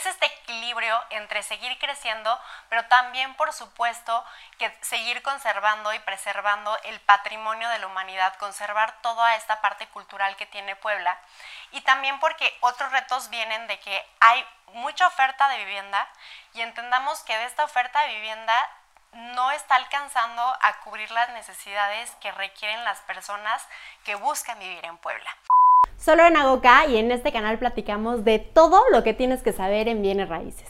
es 0.00 0.06
este 0.06 0.26
equilibrio 0.26 0.98
entre 1.10 1.42
seguir 1.42 1.78
creciendo, 1.78 2.38
pero 2.68 2.86
también, 2.86 3.34
por 3.34 3.52
supuesto, 3.52 4.24
que 4.58 4.74
seguir 4.80 5.22
conservando 5.22 5.92
y 5.92 5.98
preservando 6.00 6.76
el 6.84 6.98
patrimonio 7.00 7.68
de 7.68 7.78
la 7.78 7.86
humanidad, 7.86 8.34
conservar 8.36 9.00
toda 9.02 9.36
esta 9.36 9.60
parte 9.60 9.86
cultural 9.88 10.36
que 10.36 10.46
tiene 10.46 10.74
Puebla. 10.76 11.18
Y 11.72 11.82
también 11.82 12.18
porque 12.18 12.56
otros 12.60 12.90
retos 12.92 13.28
vienen 13.28 13.66
de 13.66 13.78
que 13.80 14.08
hay 14.20 14.46
mucha 14.72 15.06
oferta 15.06 15.48
de 15.48 15.58
vivienda 15.58 16.08
y 16.54 16.62
entendamos 16.62 17.22
que 17.24 17.36
de 17.36 17.44
esta 17.44 17.64
oferta 17.64 18.00
de 18.02 18.14
vivienda 18.14 18.70
no 19.12 19.50
está 19.50 19.74
alcanzando 19.74 20.42
a 20.62 20.80
cubrir 20.80 21.10
las 21.10 21.28
necesidades 21.30 22.10
que 22.22 22.32
requieren 22.32 22.84
las 22.84 23.00
personas 23.00 23.66
que 24.04 24.14
buscan 24.14 24.58
vivir 24.58 24.84
en 24.84 24.96
Puebla. 24.98 25.36
Solo 25.98 26.26
en 26.26 26.36
Agoca 26.36 26.86
y 26.86 26.96
en 26.96 27.10
este 27.10 27.32
canal 27.32 27.58
platicamos 27.58 28.24
de 28.24 28.38
todo 28.38 28.82
lo 28.92 29.02
que 29.02 29.14
tienes 29.14 29.42
que 29.42 29.52
saber 29.52 29.88
en 29.88 30.02
bienes 30.02 30.28
raíces. 30.28 30.68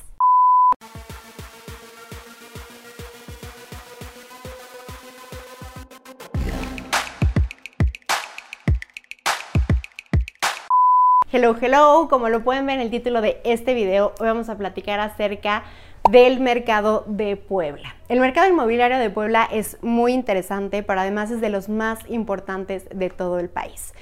Hello, 11.33 11.55
hello, 11.61 12.09
como 12.11 12.29
lo 12.29 12.43
pueden 12.43 12.67
ver 12.67 12.77
en 12.77 12.83
el 12.83 12.91
título 12.91 13.21
de 13.21 13.41
este 13.45 13.73
video, 13.73 14.13
hoy 14.19 14.27
vamos 14.27 14.49
a 14.49 14.59
platicar 14.59 14.99
acerca 14.99 15.63
del 16.11 16.41
mercado 16.41 17.05
de 17.07 17.37
Puebla. 17.37 17.95
El 18.09 18.19
mercado 18.19 18.49
inmobiliario 18.49 18.99
de 18.99 19.11
Puebla 19.11 19.49
es 19.53 19.79
muy 19.81 20.13
interesante, 20.13 20.83
pero 20.83 20.99
además 20.99 21.31
es 21.31 21.41
de 21.41 21.49
los 21.49 21.69
más 21.69 22.01
importantes 22.09 22.89
de 22.93 23.11
todo 23.11 23.39
el 23.39 23.49
país. 23.49 23.95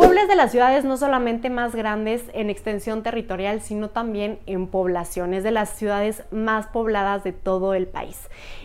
Puebla 0.00 0.22
es 0.22 0.28
de 0.28 0.34
las 0.34 0.50
ciudades 0.50 0.86
no 0.86 0.96
solamente 0.96 1.50
más 1.50 1.74
grandes 1.74 2.24
en 2.32 2.48
extensión 2.48 3.02
territorial, 3.02 3.60
sino 3.60 3.90
también 3.90 4.38
en 4.46 4.66
población. 4.66 5.34
Es 5.34 5.44
de 5.44 5.50
las 5.50 5.76
ciudades 5.76 6.22
más 6.30 6.68
pobladas 6.68 7.22
de 7.22 7.34
todo 7.34 7.74
el 7.74 7.86
país. 7.86 8.18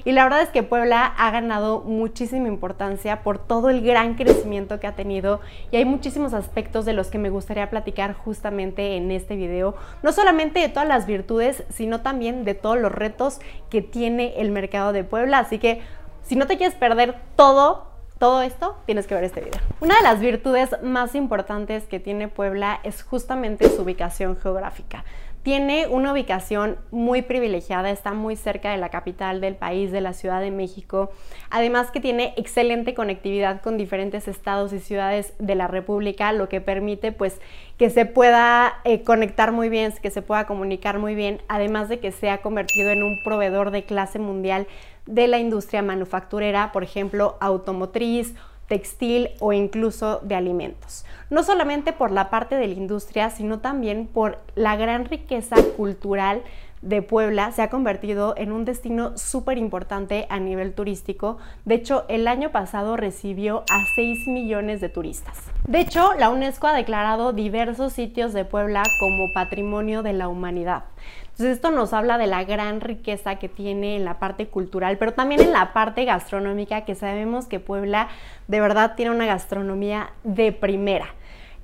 Y 0.05 0.13
la 0.13 0.23
verdad 0.23 0.43
es 0.43 0.47
que 0.47 0.63
Puebla 0.63 1.05
ha 1.05 1.31
ganado 1.31 1.81
muchísima 1.81 2.47
importancia 2.47 3.21
por 3.21 3.37
todo 3.37 3.69
el 3.69 3.81
gran 3.81 4.15
crecimiento 4.15 4.79
que 4.79 4.87
ha 4.87 4.95
tenido 4.95 5.41
y 5.71 5.75
hay 5.75 5.83
muchísimos 5.83 6.33
aspectos 6.33 6.85
de 6.85 6.93
los 6.93 7.07
que 7.07 7.17
me 7.17 7.29
gustaría 7.29 7.69
platicar 7.69 8.13
justamente 8.13 8.95
en 8.95 9.11
este 9.11 9.35
video. 9.35 9.75
No 10.03 10.13
solamente 10.13 10.61
de 10.61 10.69
todas 10.69 10.87
las 10.87 11.05
virtudes, 11.05 11.65
sino 11.67 11.99
también 11.99 12.45
de 12.45 12.53
todos 12.53 12.79
los 12.79 12.93
retos 12.93 13.41
que 13.69 13.81
tiene 13.81 14.35
el 14.37 14.51
mercado 14.51 14.93
de 14.93 15.03
Puebla. 15.03 15.39
Así 15.39 15.59
que 15.59 15.81
si 16.23 16.37
no 16.37 16.47
te 16.47 16.55
quieres 16.55 16.75
perder 16.75 17.17
todo, 17.35 17.94
todo 18.17 18.41
esto 18.41 18.77
tienes 18.85 19.07
que 19.07 19.15
ver 19.15 19.23
este 19.25 19.41
video. 19.41 19.61
Una 19.81 19.97
de 19.97 20.03
las 20.03 20.19
virtudes 20.19 20.69
más 20.81 21.15
importantes 21.15 21.83
que 21.83 21.99
tiene 21.99 22.27
Puebla 22.27 22.79
es 22.83 23.03
justamente 23.03 23.69
su 23.69 23.81
ubicación 23.81 24.37
geográfica. 24.37 25.03
Tiene 25.43 25.85
una 25.85 26.11
ubicación 26.11 26.77
muy 26.89 27.21
privilegiada, 27.21 27.91
está 27.91 28.13
muy 28.13 28.35
cerca 28.35 28.71
de 28.71 28.77
la 28.77 28.89
capital 28.89 29.41
del 29.41 29.55
país, 29.55 29.91
de 29.91 30.01
la 30.01 30.13
Ciudad 30.13 30.41
de 30.41 30.49
México. 30.49 31.11
Además 31.51 31.91
que 31.91 31.99
tiene 31.99 32.33
excelente 32.35 32.95
conectividad 32.95 33.61
con 33.61 33.77
diferentes 33.77 34.27
estados 34.27 34.73
y 34.73 34.79
ciudades 34.79 35.33
de 35.37 35.53
la 35.53 35.67
República, 35.67 36.31
lo 36.31 36.49
que 36.49 36.61
permite 36.61 37.11
pues 37.11 37.39
que 37.77 37.91
se 37.91 38.07
pueda 38.07 38.79
eh, 38.85 39.03
conectar 39.03 39.51
muy 39.51 39.69
bien, 39.69 39.93
que 40.01 40.09
se 40.09 40.23
pueda 40.23 40.47
comunicar 40.47 40.97
muy 40.97 41.13
bien, 41.13 41.39
además 41.47 41.89
de 41.89 41.99
que 41.99 42.11
se 42.11 42.31
ha 42.31 42.41
convertido 42.41 42.89
en 42.89 43.03
un 43.03 43.19
proveedor 43.23 43.69
de 43.69 43.83
clase 43.83 44.17
mundial 44.17 44.65
de 45.05 45.27
la 45.27 45.37
industria 45.37 45.81
manufacturera, 45.81 46.71
por 46.71 46.83
ejemplo, 46.83 47.37
automotriz, 47.39 48.33
textil 48.67 49.29
o 49.39 49.53
incluso 49.53 50.19
de 50.23 50.35
alimentos. 50.35 51.05
No 51.29 51.43
solamente 51.43 51.93
por 51.93 52.11
la 52.11 52.29
parte 52.29 52.55
de 52.55 52.67
la 52.67 52.73
industria, 52.73 53.29
sino 53.29 53.59
también 53.59 54.07
por 54.07 54.39
la 54.55 54.75
gran 54.75 55.05
riqueza 55.05 55.55
cultural 55.77 56.41
de 56.85 57.01
Puebla 57.01 57.51
se 57.51 57.63
ha 57.63 57.69
convertido 57.69 58.35
en 58.37 58.51
un 58.51 58.63
destino 58.63 59.17
súper 59.17 59.57
importante 59.57 60.27
a 60.29 60.39
nivel 60.39 60.73
turístico. 60.73 61.39
De 61.65 61.75
hecho, 61.75 62.05
el 62.09 62.27
año 62.27 62.51
pasado 62.51 62.95
recibió 62.95 63.63
a 63.71 63.83
6 63.95 64.27
millones 64.27 64.81
de 64.81 64.89
turistas. 64.89 65.35
De 65.67 65.79
hecho, 65.79 66.13
la 66.13 66.29
UNESCO 66.29 66.67
ha 66.67 66.75
declarado 66.75 67.33
diversos 67.33 67.91
sitios 67.93 68.33
de 68.33 68.45
Puebla 68.45 68.83
como 68.99 69.31
patrimonio 69.33 70.03
de 70.03 70.13
la 70.13 70.27
humanidad. 70.27 70.83
Entonces 71.23 71.55
esto 71.55 71.71
nos 71.71 71.91
habla 71.91 72.17
de 72.19 72.27
la 72.27 72.43
gran 72.43 72.79
riqueza 72.81 73.37
que 73.37 73.49
tiene 73.49 73.97
en 73.97 74.05
la 74.05 74.19
parte 74.19 74.47
cultural, 74.47 74.97
pero 74.97 75.13
también 75.13 75.41
en 75.41 75.51
la 75.51 75.73
parte 75.73 76.05
gastronómica, 76.05 76.85
que 76.85 76.95
sabemos 76.95 77.47
que 77.47 77.59
Puebla 77.59 78.09
de 78.47 78.61
verdad 78.61 78.93
tiene 78.95 79.11
una 79.11 79.25
gastronomía 79.25 80.11
de 80.23 80.51
primera 80.51 81.07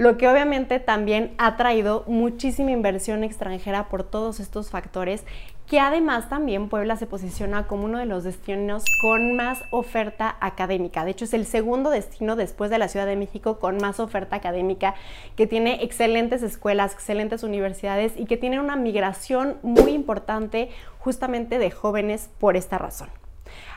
lo 0.01 0.17
que 0.17 0.27
obviamente 0.27 0.79
también 0.79 1.31
ha 1.37 1.57
traído 1.57 2.05
muchísima 2.07 2.71
inversión 2.71 3.23
extranjera 3.23 3.87
por 3.87 4.01
todos 4.01 4.39
estos 4.39 4.71
factores, 4.71 5.23
que 5.67 5.79
además 5.79 6.27
también 6.27 6.69
Puebla 6.69 6.95
se 6.95 7.05
posiciona 7.05 7.67
como 7.67 7.85
uno 7.85 7.99
de 7.99 8.07
los 8.07 8.23
destinos 8.23 8.83
con 8.99 9.35
más 9.35 9.59
oferta 9.69 10.37
académica. 10.39 11.05
De 11.05 11.11
hecho, 11.11 11.25
es 11.25 11.35
el 11.35 11.45
segundo 11.45 11.91
destino 11.91 12.35
después 12.35 12.71
de 12.71 12.79
la 12.79 12.87
Ciudad 12.87 13.05
de 13.05 13.15
México 13.15 13.59
con 13.59 13.77
más 13.77 13.99
oferta 13.99 14.37
académica, 14.37 14.95
que 15.35 15.45
tiene 15.45 15.83
excelentes 15.83 16.41
escuelas, 16.41 16.93
excelentes 16.93 17.43
universidades 17.43 18.13
y 18.17 18.25
que 18.25 18.37
tiene 18.37 18.59
una 18.59 18.77
migración 18.77 19.57
muy 19.61 19.91
importante 19.91 20.71
justamente 20.97 21.59
de 21.59 21.69
jóvenes 21.69 22.31
por 22.39 22.57
esta 22.57 22.79
razón. 22.79 23.20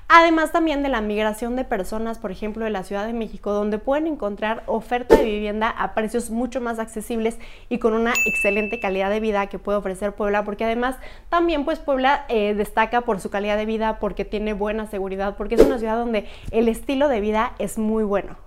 Además 0.08 0.52
también 0.52 0.82
de 0.82 0.90
la 0.90 1.00
migración 1.00 1.56
de 1.56 1.64
personas, 1.64 2.18
por 2.18 2.30
ejemplo, 2.30 2.64
de 2.64 2.70
la 2.70 2.84
Ciudad 2.84 3.06
de 3.06 3.14
México, 3.14 3.52
donde 3.52 3.78
pueden 3.78 4.06
encontrar 4.06 4.62
oferta 4.66 5.16
de 5.16 5.24
vivienda 5.24 5.70
a 5.70 5.94
precios 5.94 6.30
mucho 6.30 6.60
más 6.60 6.78
accesibles 6.78 7.38
y 7.70 7.78
con 7.78 7.94
una 7.94 8.12
excelente 8.26 8.80
calidad 8.80 9.08
de 9.08 9.20
vida 9.20 9.46
que 9.46 9.58
puede 9.58 9.78
ofrecer 9.78 10.12
Puebla, 10.12 10.44
porque 10.44 10.64
además 10.64 10.96
también 11.30 11.64
pues 11.64 11.78
Puebla 11.78 12.26
eh, 12.28 12.54
destaca 12.54 13.00
por 13.00 13.18
su 13.18 13.30
calidad 13.30 13.56
de 13.56 13.66
vida, 13.66 13.98
porque 13.98 14.26
tiene 14.26 14.52
buena 14.52 14.86
seguridad, 14.86 15.36
porque 15.36 15.54
es 15.54 15.62
una 15.62 15.78
ciudad 15.78 15.96
donde 15.96 16.28
el 16.50 16.68
estilo 16.68 17.08
de 17.08 17.20
vida 17.20 17.54
es 17.58 17.78
muy 17.78 18.04
bueno. 18.04 18.43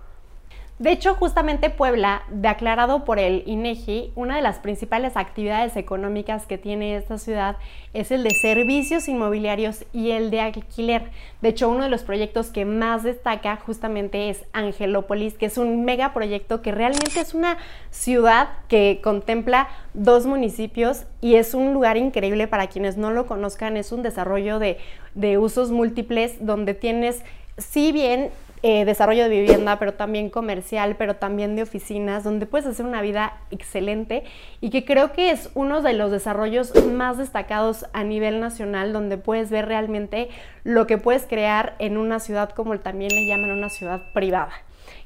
De 0.79 0.91
hecho, 0.91 1.15
justamente 1.15 1.71
Puebla, 1.71 2.21
declarado 2.29 3.03
por 3.03 3.17
el 3.17 3.41
INEGI, 3.47 4.11
una 4.13 4.35
de 4.35 4.43
las 4.43 4.59
principales 4.59 5.17
actividades 5.17 5.75
económicas 5.75 6.45
que 6.45 6.59
tiene 6.59 6.95
esta 6.95 7.17
ciudad 7.17 7.57
es 7.93 8.11
el 8.11 8.21
de 8.21 8.29
servicios 8.29 9.07
inmobiliarios 9.07 9.85
y 9.91 10.11
el 10.11 10.29
de 10.29 10.41
alquiler. 10.41 11.09
De 11.41 11.49
hecho, 11.49 11.67
uno 11.67 11.85
de 11.85 11.89
los 11.89 12.03
proyectos 12.03 12.51
que 12.51 12.63
más 12.63 13.01
destaca 13.01 13.55
justamente 13.55 14.29
es 14.29 14.43
Angelópolis, 14.53 15.33
que 15.33 15.47
es 15.47 15.57
un 15.57 15.83
megaproyecto 15.83 16.61
que 16.61 16.71
realmente 16.71 17.21
es 17.21 17.33
una 17.33 17.57
ciudad 17.89 18.49
que 18.67 18.99
contempla 19.03 19.69
dos 19.95 20.27
municipios 20.27 21.05
y 21.21 21.37
es 21.37 21.55
un 21.55 21.73
lugar 21.73 21.97
increíble 21.97 22.47
para 22.47 22.67
quienes 22.67 22.97
no 22.97 23.09
lo 23.09 23.25
conozcan. 23.25 23.77
Es 23.77 23.91
un 23.91 24.03
desarrollo 24.03 24.59
de, 24.59 24.77
de 25.15 25.39
usos 25.39 25.71
múltiples 25.71 26.45
donde 26.45 26.75
tienes, 26.75 27.23
si 27.57 27.91
bien 27.91 28.29
eh, 28.63 28.85
desarrollo 28.85 29.23
de 29.23 29.29
vivienda, 29.29 29.77
pero 29.77 29.93
también 29.93 30.29
comercial, 30.29 30.95
pero 30.97 31.15
también 31.15 31.55
de 31.55 31.61
oficinas, 31.61 32.23
donde 32.23 32.45
puedes 32.45 32.65
hacer 32.67 32.85
una 32.85 33.01
vida 33.01 33.37
excelente 33.51 34.23
y 34.61 34.69
que 34.69 34.83
creo 34.83 35.13
que 35.13 35.31
es 35.31 35.49
uno 35.53 35.81
de 35.81 35.93
los 35.93 36.11
desarrollos 36.11 36.73
más 36.85 37.17
destacados 37.17 37.85
a 37.93 38.03
nivel 38.03 38.39
nacional, 38.39 38.93
donde 38.93 39.17
puedes 39.17 39.49
ver 39.51 39.67
realmente 39.67 40.29
lo 40.63 40.87
que 40.87 40.97
puedes 40.97 41.25
crear 41.25 41.75
en 41.79 41.97
una 41.97 42.19
ciudad 42.19 42.49
como 42.49 42.77
también 42.79 43.13
le 43.13 43.27
llaman 43.27 43.51
una 43.51 43.69
ciudad 43.69 44.01
privada 44.13 44.51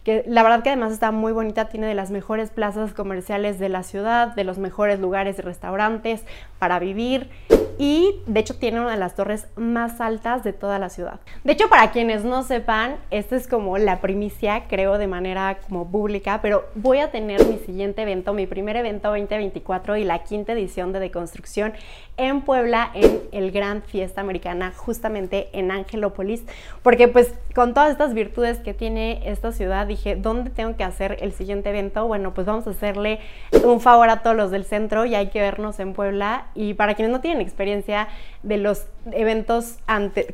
que 0.03 0.24
la 0.28 0.44
verdad 0.44 0.64
que 0.64 0.69
además 0.69 0.94
está 0.94 1.12
muy 1.12 1.31
bonita, 1.31 1.69
tiene 1.69 1.88
de 1.88 1.96
las 1.96 2.12
mejores 2.12 2.50
plazas 2.50 2.94
comerciales 2.94 3.59
de 3.59 3.69
la 3.69 3.84
ciudad, 3.84 4.36
de 4.36 4.44
los 4.44 4.58
mejores 4.58 5.00
lugares 5.00 5.40
y 5.40 5.42
restaurantes 5.42 6.24
para 6.59 6.80
vivir 6.80 7.30
y 7.78 8.22
de 8.28 8.40
hecho 8.40 8.56
tiene 8.58 8.80
una 8.80 8.92
de 8.92 8.97
las 8.97 9.16
torres 9.16 9.47
más 9.56 10.02
altas 10.02 10.44
de 10.44 10.53
toda 10.53 10.78
la 10.78 10.90
ciudad. 10.90 11.19
De 11.44 11.53
hecho, 11.53 11.68
para 11.68 11.90
quienes 11.90 12.24
no 12.24 12.44
sepan, 12.44 12.97
esta 13.09 13.36
es 13.36 13.47
como 13.47 13.80
la 13.80 14.02
primicia, 14.02 14.66
creo, 14.68 15.00
de 15.00 15.08
manera 15.08 15.58
como 15.68 15.90
pública, 15.90 16.42
pero 16.44 16.66
voy 16.75 17.00
a 17.00 17.09
tener 17.09 17.44
mi 17.48 17.58
siguiente 17.58 18.03
evento, 18.03 18.34
mi 18.34 18.46
primer 18.46 18.75
evento 18.75 19.09
2024 19.09 19.98
y 19.98 20.03
la 20.03 20.19
quinta 20.19 20.53
edición 20.53 20.94
de 20.94 21.00
Deconstrucción 21.00 21.74
en 22.18 22.42
Puebla 22.42 22.92
en 22.94 23.22
el 23.31 23.51
Gran 23.51 23.81
Fiesta 23.81 24.22
Americana, 24.22 24.74
justamente 24.75 25.50
en 25.54 25.72
Angelópolis, 25.72 26.44
porque 26.84 27.07
pues 27.07 27.34
con 27.56 27.74
todas 27.74 27.92
estas 27.92 28.13
virtudes 28.13 28.60
que 28.60 28.75
tiene 28.75 29.24
esta 29.25 29.51
ciudad, 29.51 29.70
dije, 29.85 30.15
¿dónde 30.15 30.50
tengo 30.50 30.75
que 30.75 30.83
hacer 30.83 31.18
el 31.21 31.31
siguiente 31.33 31.69
evento? 31.69 32.07
Bueno, 32.07 32.33
pues 32.33 32.47
vamos 32.47 32.68
a 32.68 32.71
hacerle 32.71 33.19
un 33.63 33.79
favor 33.79 34.09
a 34.09 34.21
todos 34.21 34.35
los 34.35 34.51
del 34.51 34.65
centro 34.65 35.06
y 35.06 35.15
hay 35.15 35.27
que 35.27 35.41
vernos 35.41 35.79
en 35.79 35.94
Puebla. 35.94 36.47
Y 36.56 36.73
para 36.73 36.94
quienes 36.94 37.12
no 37.12 37.21
tienen 37.21 37.41
experiencia 37.41 38.07
de 38.44 38.57
los 38.57 38.88
eventos 39.12 39.77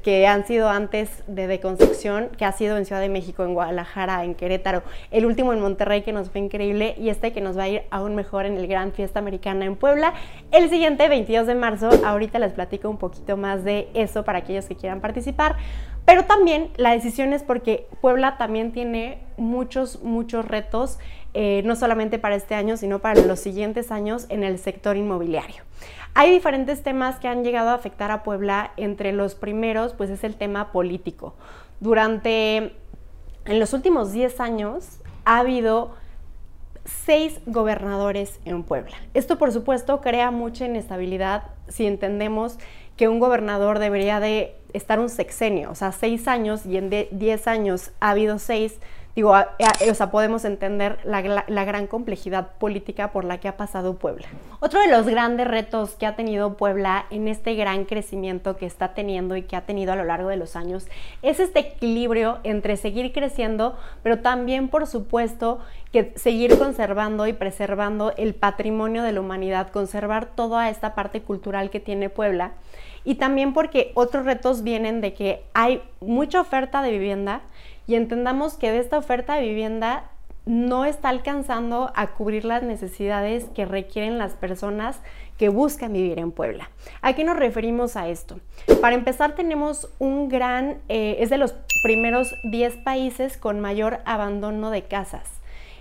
que 0.03 0.27
han 0.27 0.45
sido 0.45 0.69
antes 0.69 1.23
de 1.27 1.47
deconstrucción, 1.47 2.29
que 2.37 2.45
ha 2.45 2.51
sido 2.51 2.77
en 2.77 2.85
Ciudad 2.85 3.01
de 3.01 3.09
México, 3.09 3.43
en 3.43 3.53
Guadalajara, 3.53 4.23
en 4.23 4.35
Querétaro, 4.35 4.83
el 5.11 5.25
último 5.25 5.53
en 5.53 5.61
Monterrey 5.61 6.01
que 6.01 6.11
nos 6.11 6.29
fue 6.29 6.41
increíble 6.41 6.95
y 6.97 7.09
este 7.09 7.31
que 7.31 7.41
nos 7.41 7.57
va 7.57 7.63
a 7.63 7.69
ir 7.69 7.83
aún 7.91 8.15
mejor 8.15 8.45
en 8.45 8.57
el 8.57 8.67
Gran 8.67 8.91
Fiesta 8.91 9.19
Americana 9.19 9.65
en 9.65 9.75
Puebla. 9.75 10.13
El 10.51 10.69
siguiente 10.69 11.07
22 11.07 11.47
de 11.47 11.55
marzo, 11.55 11.89
ahorita 12.05 12.39
les 12.39 12.53
platico 12.53 12.89
un 12.89 12.97
poquito 12.97 13.37
más 13.37 13.63
de 13.63 13.89
eso 13.93 14.23
para 14.23 14.39
aquellos 14.39 14.65
que 14.65 14.75
quieran 14.75 15.01
participar. 15.01 15.57
Pero 16.07 16.23
también 16.23 16.69
la 16.77 16.91
decisión 16.91 17.33
es 17.33 17.43
porque 17.43 17.85
Puebla 17.99 18.37
también 18.37 18.71
tiene 18.71 19.19
muchos, 19.35 20.01
muchos 20.03 20.45
retos 20.45 20.99
eh, 21.33 21.63
no 21.65 21.75
solamente 21.75 22.17
para 22.17 22.35
este 22.35 22.55
año, 22.55 22.77
sino 22.77 22.99
para 22.99 23.21
los 23.25 23.41
siguientes 23.41 23.91
años 23.91 24.25
en 24.29 24.45
el 24.45 24.57
sector 24.57 24.95
inmobiliario. 24.95 25.63
Hay 26.13 26.31
diferentes 26.31 26.81
temas 26.81 27.19
que 27.19 27.27
han 27.27 27.43
llegado 27.43 27.71
a 27.71 27.73
afectar 27.73 28.09
a 28.11 28.23
Puebla. 28.23 28.71
Entre 28.77 29.11
los 29.11 29.35
primeros, 29.35 29.93
pues 29.95 30.09
es 30.09 30.23
el 30.23 30.37
tema 30.37 30.71
político. 30.71 31.35
Durante, 31.81 32.73
en 33.43 33.59
los 33.59 33.73
últimos 33.73 34.13
10 34.13 34.39
años, 34.39 35.01
ha 35.25 35.39
habido 35.39 35.93
seis 36.85 37.41
gobernadores 37.45 38.39
en 38.45 38.63
Puebla. 38.63 38.95
Esto, 39.13 39.37
por 39.37 39.51
supuesto, 39.51 39.99
crea 39.99 40.31
mucha 40.31 40.67
inestabilidad 40.67 41.43
si 41.67 41.85
entendemos 41.85 42.59
que 42.95 43.09
un 43.09 43.19
gobernador 43.19 43.79
debería 43.79 44.21
de 44.21 44.56
estar 44.77 44.99
un 44.99 45.09
sexenio, 45.09 45.71
o 45.71 45.75
sea, 45.75 45.91
seis 45.91 46.27
años 46.27 46.65
y 46.65 46.77
en 46.77 46.89
10 46.89 47.47
años 47.47 47.91
ha 47.99 48.11
habido 48.11 48.39
seis, 48.39 48.79
digo, 49.17 49.31
o 49.31 49.93
sea, 49.95 50.11
podemos 50.11 50.45
entender 50.45 50.99
la, 51.03 51.43
la, 51.47 51.65
gran 51.65 51.87
complejidad 51.87 52.49
política 52.59 53.11
por 53.11 53.25
la 53.25 53.39
que 53.39 53.47
ha 53.47 53.57
pasado 53.57 53.95
Puebla. 53.95 54.27
Otro 54.59 54.79
de 54.79 54.87
los 54.89 55.07
grandes 55.07 55.47
retos 55.47 55.95
que 55.95 56.05
ha 56.05 56.15
tenido 56.15 56.55
Puebla 56.55 57.07
en 57.09 57.27
este 57.27 57.55
gran 57.55 57.85
crecimiento 57.85 58.57
que 58.57 58.67
está 58.67 58.93
teniendo 58.93 59.35
y 59.35 59.41
que 59.41 59.55
ha 59.55 59.61
tenido 59.61 59.91
a 59.91 59.95
lo 59.95 60.03
largo 60.03 60.29
de 60.29 60.37
los 60.37 60.55
años 60.55 60.85
es 61.23 61.39
este 61.39 61.61
equilibrio 61.61 62.37
entre 62.43 62.77
seguir 62.77 63.11
creciendo, 63.11 63.75
pero 64.03 64.19
también, 64.19 64.69
por 64.69 64.85
supuesto, 64.85 65.61
que 65.91 66.13
seguir 66.15 66.55
conservando 66.55 67.25
y 67.25 67.33
preservando 67.33 68.13
el 68.17 68.35
patrimonio 68.35 69.01
de 69.01 69.13
la 69.13 69.21
humanidad, 69.21 69.69
conservar 69.71 70.27
toda 70.27 70.69
esta 70.69 70.93
parte 70.93 71.23
cultural 71.23 71.71
que 71.71 71.79
tiene 71.79 72.11
Puebla. 72.11 72.51
Y 73.07 73.15
también 73.15 73.53
porque 73.53 73.93
otros 73.93 74.25
retos 74.25 74.63
vienen 74.63 74.99
de 74.99 75.13
que 75.13 75.41
hay 75.53 75.81
mucha 76.01 76.41
oferta 76.41 76.81
de 76.81 76.91
vivienda, 76.91 77.39
y 77.87 77.95
entendamos 77.95 78.55
que 78.55 78.69
de 78.69 78.79
esta 78.79 78.97
oferta 78.97 79.35
de 79.35 79.47
vivienda 79.47 80.11
no 80.45 80.83
está 80.83 81.07
alcanzando 81.07 81.89
a 81.95 82.07
cubrir 82.07 82.43
las 82.43 82.63
necesidades 82.63 83.45
que 83.55 83.65
requieren 83.65 84.17
las 84.17 84.33
personas 84.33 84.99
que 85.37 85.47
buscan 85.47 85.93
vivir 85.93 86.19
en 86.19 86.33
Puebla. 86.33 86.69
¿A 87.01 87.13
qué 87.13 87.23
nos 87.23 87.37
referimos 87.37 87.95
a 87.95 88.09
esto? 88.09 88.41
Para 88.81 88.95
empezar, 88.95 89.35
tenemos 89.35 89.89
un 89.99 90.27
gran, 90.27 90.79
eh, 90.89 91.15
es 91.19 91.29
de 91.29 91.37
los 91.37 91.55
primeros 91.83 92.35
10 92.43 92.75
países 92.75 93.37
con 93.37 93.61
mayor 93.61 93.99
abandono 94.03 94.69
de 94.69 94.81
casas. 94.81 95.36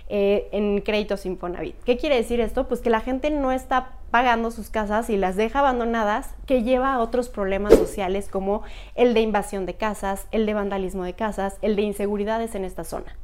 Eh, 0.09 0.47
en 0.53 0.79
créditos 0.79 1.25
Infonavit. 1.25 1.75
¿Qué 1.83 1.97
quiere 1.97 2.15
decir 2.15 2.39
esto? 2.39 2.69
Pues 2.69 2.79
que 2.79 2.89
la 2.89 3.01
gente 3.01 3.29
no 3.29 3.51
está 3.51 3.97
pagando 4.09 4.51
sus 4.51 4.69
casas 4.69 5.09
y 5.09 5.17
las 5.17 5.35
deja 5.35 5.59
abandonadas, 5.59 6.33
que 6.45 6.63
lleva 6.63 6.93
a 6.93 6.99
otros 6.99 7.27
problemas 7.27 7.75
sociales 7.75 8.29
como 8.29 8.63
el 8.95 9.13
de 9.13 9.19
invasión 9.19 9.65
de 9.65 9.73
casas, 9.73 10.27
el 10.31 10.45
de 10.45 10.53
vandalismo 10.53 11.03
de 11.03 11.11
casas, 11.11 11.57
el 11.61 11.75
de 11.75 11.81
inseguridades 11.81 12.55
en 12.55 12.63
esta 12.63 12.85
zona. 12.85 13.17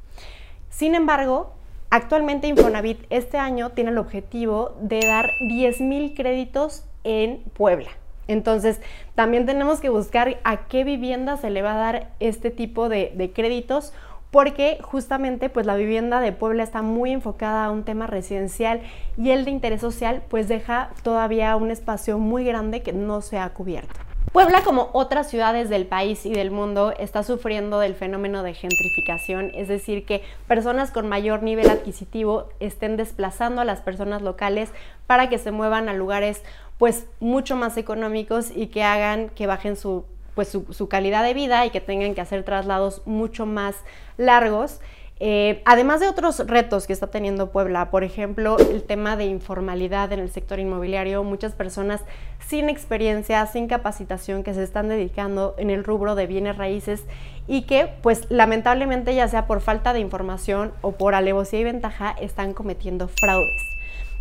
Sin 0.70 0.94
embargo, 0.94 1.54
actualmente 1.90 2.48
Infonavit 2.48 3.06
este 3.10 3.38
año 3.38 3.70
tiene 3.70 3.92
el 3.92 3.98
objetivo 3.98 4.76
de 4.82 5.00
dar 5.06 5.30
10.000 5.50 6.14
créditos 6.16 6.84
en 7.06 7.44
Puebla. 7.54 7.92
Entonces, 8.28 8.82
también 9.16 9.46
tenemos 9.46 9.80
que 9.80 9.90
buscar 9.90 10.40
a 10.44 10.68
qué 10.68 10.84
vivienda 10.84 11.38
se 11.38 11.50
le 11.50 11.62
va 11.62 11.76
a 11.76 11.78
dar 11.78 12.12
este 12.20 12.52
tipo 12.52 12.90
de, 12.90 13.14
de 13.16 13.32
créditos 13.32 13.94
porque 14.34 14.80
justamente 14.82 15.48
pues 15.48 15.68
la 15.68 15.76
vivienda 15.76 16.20
de 16.20 16.32
Puebla 16.32 16.64
está 16.64 16.82
muy 16.82 17.12
enfocada 17.12 17.66
a 17.66 17.70
un 17.70 17.84
tema 17.84 18.08
residencial 18.08 18.82
y 19.16 19.30
el 19.30 19.46
de 19.46 19.52
interés 19.52 19.80
social 19.80 20.24
pues 20.28 20.48
deja 20.48 20.90
todavía 21.04 21.56
un 21.56 21.70
espacio 21.70 22.18
muy 22.18 22.44
grande 22.44 22.82
que 22.82 22.94
no 22.94 23.22
se 23.22 23.38
ha 23.38 23.48
cubierto. 23.50 23.94
Puebla, 24.32 24.64
como 24.64 24.90
otras 24.94 25.30
ciudades 25.30 25.70
del 25.70 25.86
país 25.86 26.26
y 26.26 26.34
del 26.34 26.50
mundo, 26.50 26.96
está 26.98 27.22
sufriendo 27.22 27.78
del 27.78 27.94
fenómeno 27.94 28.42
de 28.42 28.56
gentrificación, 28.56 29.52
es 29.54 29.68
decir, 29.68 30.04
que 30.08 30.24
personas 30.48 30.90
con 30.90 31.08
mayor 31.08 31.44
nivel 31.44 31.70
adquisitivo 31.70 32.50
estén 32.60 32.98
desplazando 32.98 33.62
a 33.62 33.66
las 33.66 33.82
personas 33.82 34.24
locales 34.24 34.72
para 35.06 35.30
que 35.30 35.38
se 35.38 35.52
muevan 35.52 35.88
a 35.90 35.94
lugares 35.94 36.42
pues 36.80 37.06
mucho 37.20 37.56
más 37.56 37.78
económicos 37.78 38.50
y 38.50 38.68
que 38.68 38.84
hagan 38.84 39.30
que 39.30 39.46
bajen 39.46 39.76
su 39.76 40.06
pues 40.36 40.50
su, 40.50 40.88
calidad 40.88 41.24
de 41.24 41.34
vida 41.34 41.66
y 41.66 41.70
que 41.70 41.82
tengan 41.82 42.16
que 42.16 42.22
hacer 42.22 42.44
traslados 42.44 43.02
mucho 43.06 43.46
más 43.46 43.76
largos. 44.18 44.80
Eh, 45.20 45.62
además 45.66 46.00
de 46.00 46.08
otros 46.08 46.40
retos 46.48 46.88
que 46.88 46.94
está 46.94 47.08
teniendo 47.08 47.52
Puebla, 47.52 47.92
por 47.92 48.04
ejemplo, 48.04 48.58
el 48.58 48.84
tema 48.84 49.16
de 49.16 49.26
informalidad 49.26 50.12
en 50.12 50.20
el 50.20 50.30
sector 50.30 50.60
inmobiliario, 50.60 51.24
muchas 51.24 51.54
personas 51.54 52.02
sin 52.40 52.68
experiencia, 52.68 53.46
sin 53.46 53.68
capacitación 53.68 54.44
que 54.44 54.54
se 54.54 54.64
están 54.64 54.90
dedicando 54.90 55.56
en 55.58 55.70
el 55.70 55.84
rubro 55.84 56.16
de 56.16 56.28
bienes 56.28 56.58
raíces 56.58 57.04
y 57.48 57.62
que 57.64 57.90
pues 58.02 58.30
lamentablemente 58.30 59.16
ya 59.16 59.28
sea 59.28 59.48
por 59.48 59.62
falta 59.62 59.94
de 59.94 60.00
información 60.00 60.74
o 60.82 60.94
por 60.94 61.16
alevosía 61.16 61.60
y 61.60 61.64
ventaja 61.64 62.16
están 62.20 62.54
cometiendo 62.54 63.08
fraudes. 63.08 63.73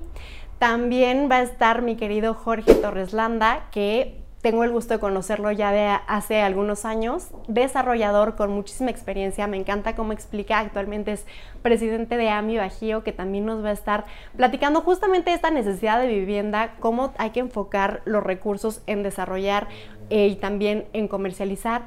También 0.59 1.28
va 1.31 1.37
a 1.37 1.42
estar 1.42 1.83
mi 1.83 1.97
querido 1.97 2.35
Jorge 2.35 2.75
Torres 2.75 3.12
Landa, 3.12 3.69
que 3.73 4.22
tengo 4.42 4.64
el 4.64 4.72
gusto 4.72 4.94
de 4.94 5.00
conocerlo 5.00 5.52
ya 5.52 5.70
de 5.70 5.87
hace 6.08 6.42
algunos 6.42 6.84
años, 6.84 7.28
desarrollador 7.46 8.34
con 8.34 8.50
muchísima 8.50 8.90
experiencia, 8.90 9.46
me 9.46 9.56
encanta 9.56 9.94
cómo 9.94 10.12
explica, 10.12 10.58
actualmente 10.58 11.12
es 11.12 11.25
presidente 11.62 12.16
de 12.16 12.28
AMI 12.28 12.58
Bajío, 12.58 13.04
que 13.04 13.12
también 13.12 13.46
nos 13.46 13.64
va 13.64 13.68
a 13.68 13.72
estar 13.72 14.04
platicando 14.37 14.80
justamente 14.80 15.32
esta 15.32 15.52
necesidad 15.52 16.00
de 16.00 16.08
vivienda, 16.08 16.75
cómo 16.80 17.14
hay 17.18 17.30
que 17.30 17.38
enfocar 17.38 18.02
los 18.04 18.25
recursos 18.25 18.82
en 18.88 19.04
desarrollar 19.04 19.68
eh, 20.11 20.26
y 20.26 20.34
también 20.34 20.87
en 20.92 21.06
comercializar. 21.06 21.82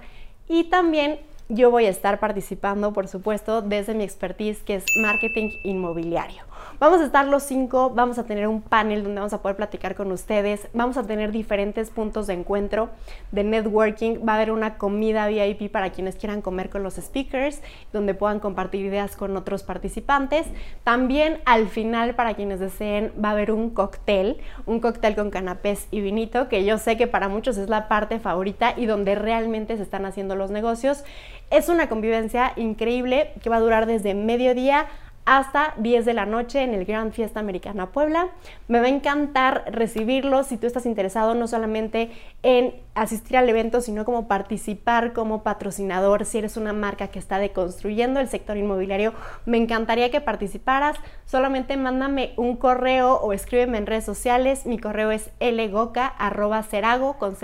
Y 0.48 0.66
también 0.66 1.20
yo 1.48 1.70
voy 1.70 1.86
a 1.86 1.90
estar 1.90 2.20
participando, 2.20 2.92
por 2.92 3.08
supuesto, 3.08 3.62
desde 3.62 3.94
mi 3.94 4.04
expertise 4.04 4.64
que 4.64 4.76
es 4.76 4.86
marketing 5.00 5.52
inmobiliario. 5.64 6.44
Vamos 6.80 7.00
a 7.02 7.06
estar 7.06 7.28
los 7.28 7.44
cinco, 7.44 7.92
vamos 7.92 8.18
a 8.18 8.26
tener 8.26 8.48
un 8.48 8.62
panel 8.62 9.04
donde 9.04 9.20
vamos 9.20 9.34
a 9.34 9.42
poder 9.42 9.56
platicar 9.56 9.96
con 9.96 10.12
ustedes, 10.12 10.68
vamos 10.74 10.98
a 10.98 11.04
tener 11.04 11.32
diferentes 11.32 11.90
puntos 11.92 12.28
de 12.28 12.34
encuentro, 12.34 12.90
de 13.32 13.44
networking, 13.44 14.26
va 14.28 14.34
a 14.34 14.36
haber 14.36 14.52
una 14.52 14.78
comida 14.78 15.28
VIP 15.28 15.72
para 15.72 15.92
quienes 15.92 16.16
quieran 16.16 16.42
comer 16.42 16.70
con 16.70 16.84
los 16.84 16.96
speakers, 16.96 17.62
donde 17.94 18.14
puedan 18.14 18.40
compartir 18.40 18.84
ideas 18.84 19.16
con 19.16 19.38
otros 19.38 19.64
participantes. 19.64 20.48
También 20.84 21.40
al 21.46 21.70
final, 21.70 22.16
para 22.16 22.34
quienes 22.34 22.60
deseen, 22.60 23.14
va 23.24 23.30
a 23.30 23.32
haber 23.34 23.52
un 23.52 23.70
cóctel, 23.70 24.38
un 24.66 24.80
cóctel 24.80 25.16
con 25.16 25.30
canapés 25.30 25.88
y 25.92 26.02
vinito, 26.02 26.50
que 26.50 26.66
yo 26.66 26.78
sé 26.78 26.98
que 26.98 27.08
para 27.08 27.30
muchos 27.30 27.58
es 27.58 27.70
la 27.70 27.88
parte 27.88 28.20
favorita 28.20 28.74
y 28.76 28.86
donde 28.86 29.16
realmente 29.16 29.78
se 29.78 29.84
están 29.84 30.06
haciendo 30.06 30.36
los 30.36 30.52
negocios. 30.52 31.04
Es 31.50 31.70
una 31.70 31.90
convivencia 31.90 32.54
increíble 32.56 33.34
que 33.42 33.50
va 33.50 33.58
a 33.58 33.62
durar 33.62 33.86
desde 33.86 34.14
mediodía 34.14 34.88
hasta 35.26 35.74
10 35.78 36.06
de 36.06 36.14
la 36.14 36.26
noche 36.26 36.62
en 36.62 36.74
el 36.74 36.86
Gran 36.86 37.12
Fiesta 37.12 37.40
Americana 37.40 37.92
Puebla. 37.92 38.30
Me 38.68 38.80
va 38.80 38.86
a 38.86 38.90
encantar 38.90 39.66
recibirlos 39.72 40.48
si 40.48 40.58
tú 40.58 40.68
estás 40.68 40.86
interesado 40.86 41.34
no 41.34 41.48
solamente 41.48 42.12
en 42.44 42.76
asistir 42.94 43.36
al 43.36 43.50
evento, 43.50 43.82
sino 43.82 44.06
como 44.06 44.28
participar 44.28 45.14
como 45.14 45.42
patrocinador. 45.42 46.26
Si 46.26 46.38
eres 46.38 46.58
una 46.58 46.74
marca 46.74 47.08
que 47.08 47.18
está 47.18 47.40
deconstruyendo 47.40 48.20
el 48.20 48.30
sector 48.30 48.56
inmobiliario, 48.56 49.14
me 49.46 49.58
encantaría 49.58 50.12
que 50.12 50.22
participaras. 50.22 50.98
Solamente 51.26 51.76
mándame 51.76 52.34
un 52.38 52.56
correo 52.56 53.16
o 53.16 53.34
escríbeme 53.34 53.80
en 53.80 53.88
redes 53.88 54.06
sociales. 54.06 54.68
Mi 54.68 54.78
correo 54.78 55.10
es 55.10 55.32
lgoca.cerago 55.40 57.18
con 57.18 57.36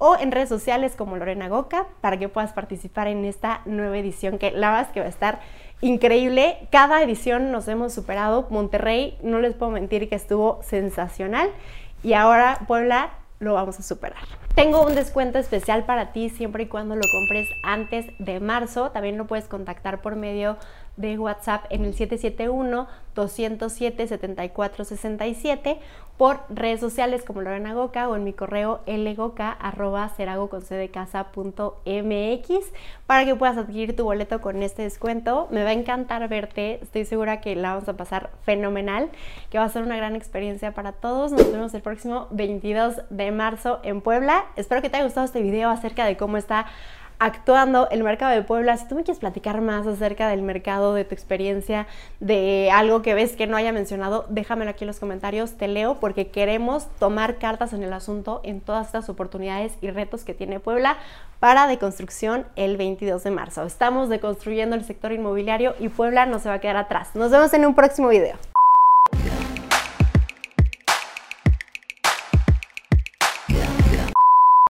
o 0.00 0.16
en 0.18 0.32
redes 0.32 0.48
sociales 0.48 0.96
como 0.96 1.16
Lorena 1.16 1.48
Goca 1.48 1.86
para 2.00 2.18
que 2.18 2.28
puedas 2.28 2.52
participar 2.52 3.06
en 3.06 3.24
esta 3.24 3.60
nueva 3.66 3.98
edición 3.98 4.38
que 4.38 4.50
la 4.50 4.70
verdad 4.70 4.86
es 4.88 4.92
que 4.94 5.00
va 5.00 5.06
a 5.06 5.10
estar 5.10 5.40
increíble. 5.82 6.66
Cada 6.72 7.02
edición 7.02 7.52
nos 7.52 7.68
hemos 7.68 7.92
superado. 7.92 8.46
Monterrey, 8.50 9.18
no 9.22 9.38
les 9.40 9.54
puedo 9.54 9.70
mentir 9.70 10.08
que 10.08 10.14
estuvo 10.14 10.60
sensacional. 10.62 11.50
Y 12.02 12.14
ahora 12.14 12.60
Puebla 12.66 13.10
lo 13.40 13.54
vamos 13.54 13.78
a 13.78 13.82
superar. 13.82 14.22
Tengo 14.54 14.84
un 14.84 14.94
descuento 14.94 15.38
especial 15.38 15.84
para 15.84 16.12
ti 16.12 16.30
siempre 16.30 16.64
y 16.64 16.66
cuando 16.66 16.96
lo 16.96 17.02
compres 17.10 17.48
antes 17.62 18.06
de 18.18 18.40
marzo. 18.40 18.90
También 18.90 19.18
lo 19.18 19.26
puedes 19.26 19.46
contactar 19.46 20.00
por 20.00 20.16
medio 20.16 20.56
de 20.96 21.18
WhatsApp 21.18 21.64
en 21.70 21.84
el 21.84 21.94
771-207-7467 23.26 25.78
por 26.20 26.40
redes 26.50 26.80
sociales 26.80 27.24
como 27.24 27.40
Lorena 27.40 27.72
Goca 27.72 28.06
o 28.06 28.14
en 28.14 28.24
mi 28.24 28.34
correo 28.34 28.82
lgoca 28.86 29.52
arroba 29.52 30.12
mx 31.86 32.72
para 33.06 33.24
que 33.24 33.34
puedas 33.34 33.56
adquirir 33.56 33.96
tu 33.96 34.04
boleto 34.04 34.42
con 34.42 34.62
este 34.62 34.82
descuento. 34.82 35.48
Me 35.50 35.64
va 35.64 35.70
a 35.70 35.72
encantar 35.72 36.28
verte, 36.28 36.78
estoy 36.82 37.06
segura 37.06 37.40
que 37.40 37.56
la 37.56 37.72
vamos 37.72 37.88
a 37.88 37.96
pasar 37.96 38.28
fenomenal, 38.42 39.08
que 39.48 39.56
va 39.56 39.64
a 39.64 39.70
ser 39.70 39.82
una 39.82 39.96
gran 39.96 40.14
experiencia 40.14 40.74
para 40.74 40.92
todos. 40.92 41.32
Nos 41.32 41.50
vemos 41.50 41.72
el 41.72 41.80
próximo 41.80 42.26
22 42.32 43.00
de 43.08 43.32
marzo 43.32 43.80
en 43.82 44.02
Puebla. 44.02 44.44
Espero 44.56 44.82
que 44.82 44.90
te 44.90 44.98
haya 44.98 45.06
gustado 45.06 45.24
este 45.24 45.40
video 45.40 45.70
acerca 45.70 46.04
de 46.04 46.18
cómo 46.18 46.36
está 46.36 46.66
actuando 47.20 47.88
el 47.90 48.02
mercado 48.02 48.34
de 48.34 48.42
Puebla. 48.42 48.76
Si 48.76 48.88
tú 48.88 48.96
me 48.96 49.04
quieres 49.04 49.20
platicar 49.20 49.60
más 49.60 49.86
acerca 49.86 50.28
del 50.28 50.42
mercado, 50.42 50.94
de 50.94 51.04
tu 51.04 51.14
experiencia, 51.14 51.86
de 52.18 52.70
algo 52.72 53.02
que 53.02 53.14
ves 53.14 53.36
que 53.36 53.46
no 53.46 53.56
haya 53.56 53.72
mencionado, 53.72 54.26
déjamelo 54.28 54.70
aquí 54.72 54.84
en 54.84 54.88
los 54.88 54.98
comentarios, 54.98 55.52
te 55.52 55.68
leo 55.68 56.00
porque 56.00 56.28
queremos 56.28 56.88
tomar 56.98 57.36
cartas 57.36 57.72
en 57.72 57.82
el 57.82 57.92
asunto 57.92 58.40
en 58.42 58.60
todas 58.60 58.86
estas 58.86 59.08
oportunidades 59.08 59.74
y 59.80 59.90
retos 59.90 60.24
que 60.24 60.34
tiene 60.34 60.58
Puebla 60.58 60.96
para 61.38 61.66
deconstrucción 61.66 62.46
el 62.56 62.76
22 62.76 63.22
de 63.22 63.30
marzo. 63.30 63.64
Estamos 63.64 64.08
deconstruyendo 64.08 64.74
el 64.74 64.84
sector 64.84 65.12
inmobiliario 65.12 65.74
y 65.78 65.90
Puebla 65.90 66.26
no 66.26 66.38
se 66.38 66.48
va 66.48 66.56
a 66.56 66.60
quedar 66.60 66.76
atrás. 66.76 67.14
Nos 67.14 67.30
vemos 67.30 67.52
en 67.52 67.66
un 67.66 67.74
próximo 67.74 68.08
video. 68.08 68.36